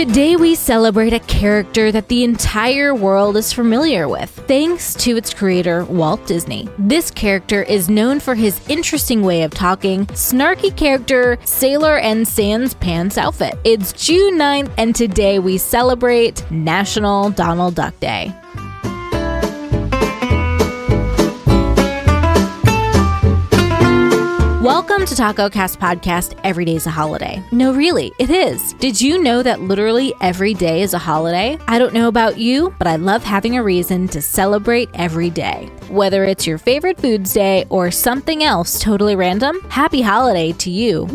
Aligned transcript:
Today 0.00 0.34
we 0.34 0.54
celebrate 0.54 1.12
a 1.12 1.20
character 1.20 1.92
that 1.92 2.08
the 2.08 2.24
entire 2.24 2.94
world 2.94 3.36
is 3.36 3.52
familiar 3.52 4.08
with, 4.08 4.30
thanks 4.48 4.94
to 4.94 5.14
its 5.14 5.34
creator, 5.34 5.84
Walt 5.84 6.26
Disney. 6.26 6.70
This 6.78 7.10
character 7.10 7.64
is 7.64 7.90
known 7.90 8.18
for 8.18 8.34
his 8.34 8.66
interesting 8.70 9.20
way 9.20 9.42
of 9.42 9.50
talking, 9.50 10.06
snarky 10.06 10.74
character, 10.74 11.36
sailor, 11.44 11.98
and 11.98 12.26
sans 12.26 12.72
pants 12.72 13.18
outfit. 13.18 13.58
It's 13.64 13.92
June 13.92 14.38
9th, 14.38 14.72
and 14.78 14.96
today 14.96 15.38
we 15.38 15.58
celebrate 15.58 16.50
National 16.50 17.28
Donald 17.28 17.74
Duck 17.74 18.00
Day. 18.00 18.34
Welcome 24.60 25.06
to 25.06 25.16
Taco 25.16 25.48
Cast 25.48 25.80
Podcast. 25.80 26.38
Every 26.44 26.66
day 26.66 26.74
is 26.74 26.86
a 26.86 26.90
holiday. 26.90 27.42
No, 27.50 27.72
really, 27.72 28.12
it 28.18 28.28
is. 28.28 28.74
Did 28.74 29.00
you 29.00 29.22
know 29.22 29.42
that 29.42 29.62
literally 29.62 30.12
every 30.20 30.52
day 30.52 30.82
is 30.82 30.92
a 30.92 30.98
holiday? 30.98 31.56
I 31.66 31.78
don't 31.78 31.94
know 31.94 32.08
about 32.08 32.36
you, 32.36 32.74
but 32.78 32.86
I 32.86 32.96
love 32.96 33.24
having 33.24 33.56
a 33.56 33.62
reason 33.62 34.06
to 34.08 34.20
celebrate 34.20 34.90
every 34.92 35.30
day. 35.30 35.70
Whether 35.88 36.24
it's 36.24 36.46
your 36.46 36.58
favorite 36.58 37.00
foods 37.00 37.32
day 37.32 37.64
or 37.70 37.90
something 37.90 38.44
else 38.44 38.78
totally 38.78 39.16
random, 39.16 39.62
happy 39.70 40.02
holiday 40.02 40.52
to 40.52 40.70
you. 40.70 41.08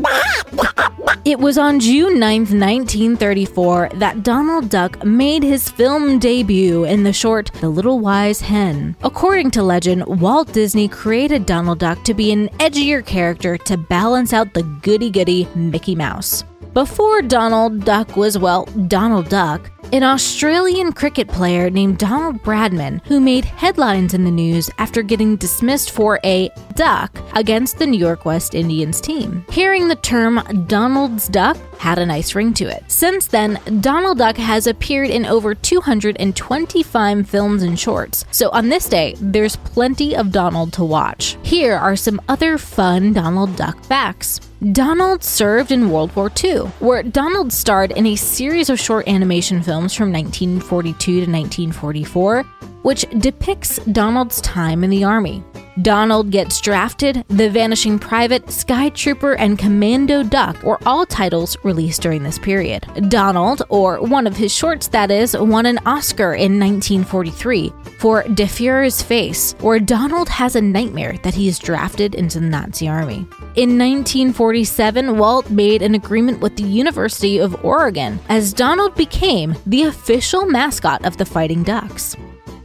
It 1.26 1.40
was 1.40 1.58
on 1.58 1.80
June 1.80 2.16
9th, 2.16 2.54
1934, 2.54 3.90
that 3.96 4.23
Donald 4.23 4.70
Duck 4.70 5.04
made 5.04 5.44
his 5.44 5.70
film 5.70 6.20
debut 6.20 6.84
in 6.84 7.04
the 7.04 7.13
short 7.13 7.52
The 7.62 7.70
Little 7.70 8.00
Wise 8.00 8.41
Hen. 8.41 8.96
According 9.04 9.52
to 9.52 9.63
legend, 9.63 10.05
Walt 10.05 10.52
Disney 10.54 10.88
created 10.88 11.46
Donald 11.46 11.80
Duck 11.80 12.04
to 12.04 12.13
be 12.13 12.32
an 12.32 12.49
edgier 12.60 13.05
character 13.05 13.57
to 13.57 13.77
balance 13.77 14.34
out 14.34 14.54
the 14.54 14.63
goody 14.82 15.10
goody 15.10 15.48
Mickey 15.55 15.96
Mouse. 15.96 16.44
Before 16.76 17.22
Donald 17.22 17.85
Duck 17.85 18.18
was, 18.18 18.38
well, 18.38 18.66
Donald 18.88 19.29
Duck, 19.29 19.72
an 19.94 20.04
Australian 20.04 20.91
cricket 20.91 21.29
player 21.29 21.70
named 21.70 21.99
Donald 21.99 22.44
Bradman, 22.44 23.05
who 23.07 23.22
made 23.22 23.46
headlines 23.46 24.13
in 24.13 24.26
the 24.26 24.32
news 24.32 24.70
after 24.77 25.01
getting 25.01 25.38
dismissed 25.38 25.91
for 25.91 26.20
a 26.26 26.49
duck 26.76 27.16
against 27.36 27.78
the 27.78 27.86
New 27.86 28.00
York 28.00 28.26
West 28.26 28.55
Indians 28.55 29.00
team. 29.00 29.46
Hearing 29.50 29.88
the 29.88 29.96
term 29.96 30.41
Donald's 30.68 31.28
Duck 31.28 31.58
had 31.78 32.00
a 32.00 32.05
nice 32.05 32.34
ring 32.36 32.54
to 32.55 32.66
it. 32.66 32.84
Since 32.88 33.28
then, 33.28 33.60
Donald 33.82 34.18
Duck 34.18 34.38
has 34.38 34.68
appeared 34.68 35.10
in 35.10 35.26
over 35.26 35.54
225 35.54 37.30
films 37.30 37.63
and 37.63 37.80
shorts, 37.80 38.26
so 38.32 38.50
on 38.50 38.70
this 38.70 38.90
day, 38.90 39.16
there's 39.20 39.56
plenty 39.58 40.16
of 40.16 40.32
Donald 40.32 40.74
to 40.74 40.84
watch. 40.84 41.38
Here 41.44 41.76
are 41.76 41.96
some 41.96 42.22
other 42.28 42.58
fun 42.58 43.13
Donald 43.13 43.56
Duck 43.56 43.84
facts. 43.84 44.40
Donald 44.72 45.24
served 45.24 45.72
in 45.72 45.91
World 45.91 46.16
War 46.16 46.32
II, 46.44 46.60
where 46.80 47.04
Donald 47.04 47.52
starred 47.52 47.91
in 47.91 48.08
a 48.08 48.16
series 48.16 48.70
of 48.70 48.80
short 48.80 49.08
animation 49.08 49.62
films 49.62 49.94
from 49.94 50.12
1942 50.12 50.98
to 50.98 51.32
1944, 51.32 52.44
which 52.82 53.06
depicts 53.20 53.78
Donald's 53.86 54.41
time 54.41 54.84
in 54.84 54.90
the 54.90 55.04
Army. 55.04 55.44
Donald 55.81 56.31
Gets 56.31 56.62
Drafted, 56.62 57.26
The 57.27 57.49
Vanishing 57.49 57.99
Private, 57.99 58.49
Sky 58.49 58.90
Trooper, 58.90 59.34
and 59.34 59.59
Commando 59.59 60.23
Duck 60.23 60.63
were 60.63 60.79
all 60.85 61.05
titles 61.05 61.57
released 61.63 62.01
during 62.01 62.23
this 62.23 62.40
period. 62.40 62.85
Donald, 63.09 63.63
or 63.70 63.99
one 63.99 64.25
of 64.25 64.38
his 64.38 64.53
shorts 64.53 64.88
that 64.90 65.12
is, 65.12 65.35
won 65.35 65.66
an 65.66 65.79
Oscar 65.85 66.34
in 66.34 66.59
1943 66.59 67.73
for 68.00 68.23
Der 68.23 68.45
Fuhrer's 68.45 69.01
Face, 69.01 69.53
where 69.59 69.79
Donald 69.79 70.29
has 70.29 70.56
a 70.56 70.62
nightmare 70.62 71.17
that 71.23 71.34
he 71.34 71.50
is 71.50 71.59
drafted 71.59 72.16
into 72.16 72.39
the 72.39 72.45
Nazi 72.45 72.88
army. 72.88 73.28
In 73.56 73.78
1947, 73.78 75.17
Walt 75.17 75.50
made 75.50 75.81
an 75.81 75.95
agreement 75.95 76.39
with 76.39 76.56
the 76.56 76.63
University 76.63 77.38
of 77.39 77.66
Oregon 77.66 78.19
as 78.29 78.53
Donald 78.53 78.95
became 78.95 79.55
the 79.66 79.83
official 79.83 80.45
mascot 80.45 81.03
of 81.03 81.17
the 81.17 81.25
Fighting 81.25 81.63
Ducks. 81.63 82.16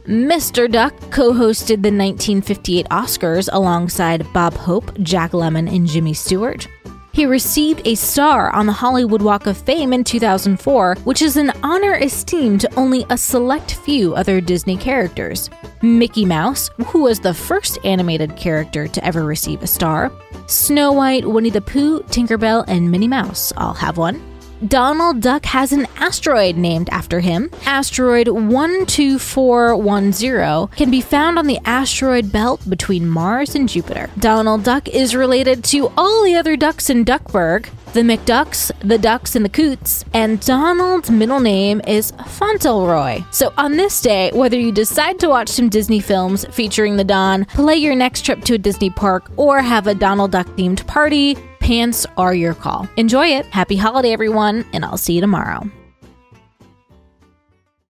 Mr. 0.05 0.71
Duck 0.71 0.93
co 1.11 1.31
hosted 1.31 1.83
the 1.83 1.93
1958 1.93 2.87
Oscars 2.89 3.49
alongside 3.51 4.25
Bob 4.33 4.53
Hope, 4.55 4.97
Jack 5.03 5.31
Lemmon, 5.31 5.73
and 5.73 5.85
Jimmy 5.85 6.13
Stewart. 6.13 6.67
He 7.13 7.25
received 7.25 7.85
a 7.85 7.93
star 7.95 8.49
on 8.51 8.65
the 8.65 8.71
Hollywood 8.71 9.21
Walk 9.21 9.45
of 9.45 9.57
Fame 9.57 9.93
in 9.93 10.03
2004, 10.03 10.95
which 11.03 11.21
is 11.21 11.37
an 11.37 11.51
honor 11.61 11.95
esteemed 11.97 12.61
to 12.61 12.75
only 12.75 13.05
a 13.09 13.17
select 13.17 13.75
few 13.75 14.15
other 14.15 14.41
Disney 14.41 14.77
characters. 14.77 15.49
Mickey 15.83 16.25
Mouse, 16.25 16.69
who 16.87 17.03
was 17.03 17.19
the 17.19 17.33
first 17.33 17.77
animated 17.83 18.35
character 18.37 18.87
to 18.87 19.05
ever 19.05 19.23
receive 19.23 19.61
a 19.61 19.67
star, 19.67 20.11
Snow 20.47 20.93
White, 20.93 21.27
Winnie 21.27 21.49
the 21.49 21.61
Pooh, 21.61 22.01
Tinkerbell, 22.03 22.63
and 22.67 22.89
Minnie 22.89 23.07
Mouse 23.07 23.53
all 23.57 23.73
have 23.73 23.97
one. 23.97 24.30
Donald 24.67 25.21
Duck 25.21 25.45
has 25.45 25.71
an 25.71 25.87
asteroid 25.97 26.55
named 26.55 26.87
after 26.91 27.19
him. 27.19 27.49
Asteroid 27.65 28.27
12410 28.27 30.77
can 30.77 30.91
be 30.91 31.01
found 31.01 31.39
on 31.39 31.47
the 31.47 31.57
asteroid 31.65 32.31
belt 32.31 32.61
between 32.69 33.09
Mars 33.09 33.55
and 33.55 33.67
Jupiter. 33.67 34.11
Donald 34.19 34.63
Duck 34.63 34.87
is 34.87 35.15
related 35.15 35.63
to 35.65 35.91
all 35.97 36.23
the 36.23 36.35
other 36.35 36.55
ducks 36.55 36.91
in 36.91 37.03
Duckburg, 37.03 37.69
the 37.93 38.01
McDucks, 38.01 38.71
the 38.87 38.97
Ducks, 38.97 39.35
and 39.35 39.43
the 39.43 39.49
Coots, 39.49 40.05
and 40.13 40.39
Donald's 40.39 41.11
middle 41.11 41.39
name 41.39 41.81
is 41.87 42.13
Fauntleroy. 42.27 43.23
So 43.31 43.51
on 43.57 43.77
this 43.77 43.99
day, 43.99 44.29
whether 44.31 44.59
you 44.59 44.71
decide 44.71 45.19
to 45.19 45.27
watch 45.27 45.49
some 45.49 45.69
Disney 45.69 45.99
films 45.99 46.45
featuring 46.51 46.97
the 46.97 47.03
Don, 47.03 47.45
play 47.45 47.75
your 47.75 47.95
next 47.95 48.25
trip 48.25 48.43
to 48.43 48.53
a 48.53 48.57
Disney 48.57 48.91
park, 48.91 49.29
or 49.35 49.61
have 49.61 49.87
a 49.87 49.95
Donald 49.95 50.31
Duck 50.31 50.47
themed 50.49 50.85
party, 50.87 51.35
pants 51.61 52.05
are 52.17 52.33
your 52.33 52.53
call. 52.53 52.89
Enjoy 52.97 53.27
it. 53.27 53.45
Happy 53.45 53.77
holiday, 53.77 54.11
everyone, 54.11 54.65
and 54.73 54.83
I'll 54.83 54.97
see 54.97 55.13
you 55.13 55.21
tomorrow. 55.21 55.69